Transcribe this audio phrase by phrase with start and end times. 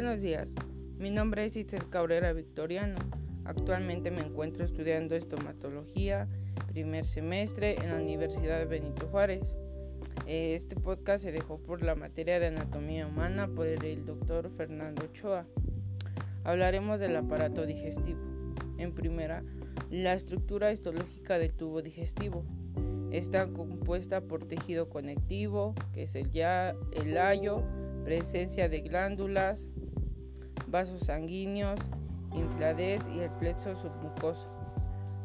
[0.00, 0.48] Buenos días,
[0.96, 2.94] mi nombre es Itzel Cabrera Victoriano.
[3.44, 6.28] Actualmente me encuentro estudiando estomatología,
[6.68, 9.56] primer semestre en la Universidad de Benito Juárez.
[10.24, 15.04] Eh, este podcast se dejó por la materia de anatomía humana por el doctor Fernando
[15.04, 15.46] Ochoa.
[16.44, 18.20] Hablaremos del aparato digestivo.
[18.78, 19.42] En primera,
[19.90, 22.44] la estructura histológica del tubo digestivo.
[23.10, 27.64] Está compuesta por tejido conectivo, que es el, ya, el ayo,
[28.04, 29.68] presencia de glándulas,
[30.66, 31.78] vasos sanguíneos,
[32.32, 34.48] infladez y el plexo submucoso.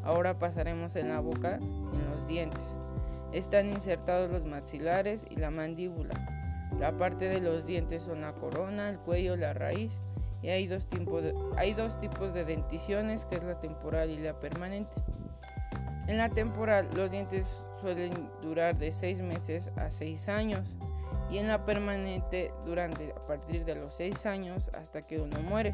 [0.03, 2.77] Ahora pasaremos en la boca, en los dientes.
[3.31, 6.13] Están insertados los maxilares y la mandíbula.
[6.79, 10.01] La parte de los dientes son la corona, el cuello, la raíz.
[10.41, 14.39] Y hay dos, de, hay dos tipos de denticiones, que es la temporal y la
[14.39, 14.95] permanente.
[16.07, 17.47] En la temporal los dientes
[17.79, 20.75] suelen durar de 6 meses a 6 años
[21.33, 25.73] y en la permanente durante a partir de los 6 años hasta que uno muere.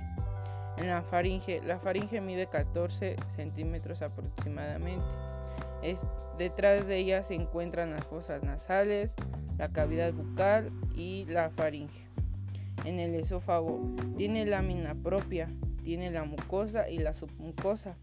[0.77, 5.05] En la faringe, la faringe mide 14 centímetros aproximadamente.
[5.83, 5.99] Es,
[6.37, 9.13] detrás de ella se encuentran las fosas nasales,
[9.57, 12.07] la cavidad bucal y la faringe.
[12.85, 13.81] En el esófago
[14.15, 15.49] tiene lámina propia,
[15.83, 17.97] tiene la mucosa y la submucosa.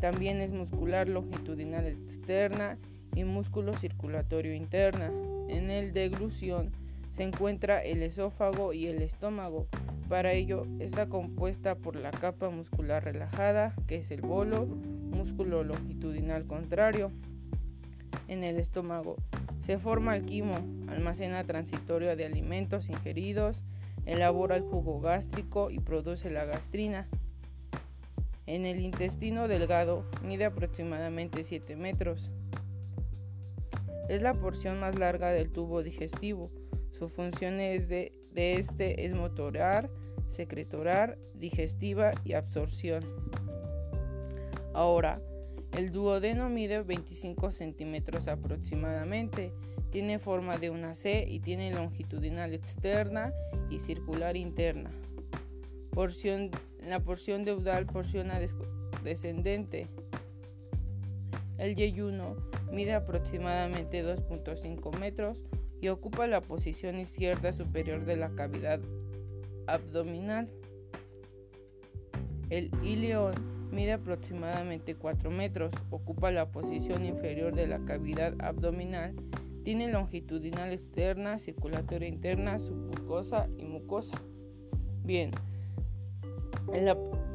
[0.00, 2.78] También es muscular longitudinal externa
[3.16, 5.10] y músculo circulatorio interna.
[5.48, 6.83] En el deglución
[7.14, 9.68] se encuentra el esófago y el estómago.
[10.08, 16.44] Para ello está compuesta por la capa muscular relajada, que es el bolo, músculo longitudinal
[16.46, 17.12] contrario.
[18.26, 19.16] En el estómago
[19.60, 20.56] se forma el quimo,
[20.88, 23.62] almacena transitorio de alimentos ingeridos,
[24.06, 27.08] elabora el jugo gástrico y produce la gastrina.
[28.46, 32.30] En el intestino delgado mide aproximadamente 7 metros.
[34.08, 36.50] Es la porción más larga del tubo digestivo.
[36.98, 39.90] Su función es de, este es motorar,
[40.28, 43.04] secretorar, digestiva y absorción.
[44.72, 45.20] Ahora,
[45.72, 49.52] el duodeno mide 25 centímetros aproximadamente.
[49.90, 53.32] Tiene forma de una C y tiene longitudinal externa
[53.70, 54.90] y circular interna.
[55.90, 56.50] Porción,
[56.86, 58.30] la porción deudal porción
[59.02, 59.88] descendente.
[61.58, 62.36] El yeyuno
[62.70, 65.40] mide aproximadamente 2.5 metros
[65.84, 68.80] y ocupa la posición izquierda superior de la cavidad
[69.66, 70.48] abdominal.
[72.48, 73.34] El ileón
[73.70, 79.14] mide aproximadamente 4 metros, ocupa la posición inferior de la cavidad abdominal,
[79.62, 84.16] tiene longitudinal externa, circulatoria interna, submucosa y mucosa.
[85.02, 85.32] Bien,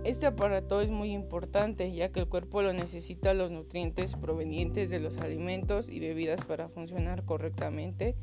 [0.04, 5.00] este aparato es muy importante ya que el cuerpo lo necesita los nutrientes provenientes de
[5.00, 8.16] los alimentos y bebidas para funcionar correctamente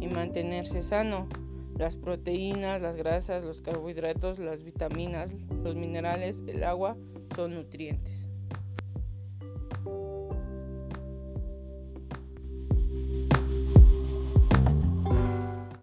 [0.00, 1.28] y mantenerse sano.
[1.76, 5.32] Las proteínas, las grasas, los carbohidratos, las vitaminas,
[5.64, 6.96] los minerales, el agua
[7.34, 8.31] son nutrientes.